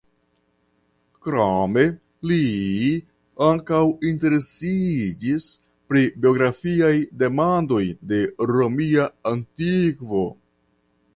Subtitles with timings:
[1.25, 1.81] Krome
[2.29, 2.37] li
[3.47, 3.81] ankaŭ
[4.11, 5.45] interesiĝis
[5.91, 6.93] pri biografiaj
[7.25, 7.83] demandoj
[8.13, 8.23] de
[8.55, 10.25] romia antivko.